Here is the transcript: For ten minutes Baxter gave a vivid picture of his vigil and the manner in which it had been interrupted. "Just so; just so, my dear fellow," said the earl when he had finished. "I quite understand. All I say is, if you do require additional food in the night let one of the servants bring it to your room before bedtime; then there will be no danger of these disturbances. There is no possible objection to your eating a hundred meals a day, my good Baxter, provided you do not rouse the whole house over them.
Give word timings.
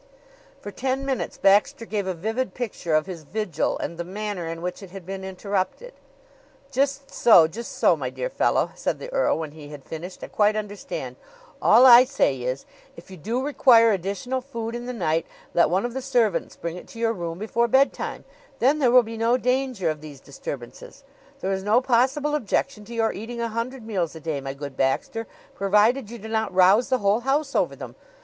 For 0.61 0.71
ten 0.71 1.05
minutes 1.05 1.37
Baxter 1.37 1.85
gave 1.85 2.07
a 2.07 2.15
vivid 2.15 2.55
picture 2.55 2.95
of 2.95 3.05
his 3.05 3.21
vigil 3.21 3.77
and 3.77 3.99
the 3.99 4.03
manner 4.03 4.47
in 4.47 4.63
which 4.63 4.81
it 4.81 4.89
had 4.89 5.05
been 5.05 5.23
interrupted. 5.23 5.93
"Just 6.71 7.11
so; 7.11 7.45
just 7.47 7.73
so, 7.73 7.95
my 7.95 8.09
dear 8.09 8.27
fellow," 8.27 8.71
said 8.73 8.97
the 8.97 9.13
earl 9.13 9.37
when 9.37 9.51
he 9.51 9.67
had 9.69 9.85
finished. 9.85 10.23
"I 10.23 10.27
quite 10.29 10.55
understand. 10.55 11.17
All 11.61 11.85
I 11.85 12.03
say 12.05 12.41
is, 12.41 12.65
if 12.95 13.11
you 13.11 13.17
do 13.17 13.43
require 13.45 13.91
additional 13.91 14.41
food 14.41 14.73
in 14.73 14.87
the 14.87 14.91
night 14.91 15.27
let 15.53 15.69
one 15.69 15.85
of 15.85 15.93
the 15.93 16.01
servants 16.01 16.55
bring 16.55 16.77
it 16.77 16.87
to 16.87 16.99
your 16.99 17.13
room 17.13 17.37
before 17.37 17.67
bedtime; 17.67 18.25
then 18.57 18.79
there 18.79 18.89
will 18.89 19.03
be 19.03 19.17
no 19.17 19.37
danger 19.37 19.87
of 19.87 20.01
these 20.01 20.19
disturbances. 20.19 21.03
There 21.41 21.51
is 21.53 21.61
no 21.61 21.79
possible 21.79 22.33
objection 22.33 22.85
to 22.85 22.95
your 22.95 23.13
eating 23.13 23.39
a 23.39 23.49
hundred 23.49 23.85
meals 23.85 24.15
a 24.15 24.19
day, 24.19 24.41
my 24.41 24.55
good 24.55 24.75
Baxter, 24.75 25.27
provided 25.53 26.09
you 26.09 26.17
do 26.17 26.27
not 26.27 26.51
rouse 26.51 26.89
the 26.89 26.97
whole 27.05 27.19
house 27.19 27.53
over 27.53 27.75
them. 27.75 27.93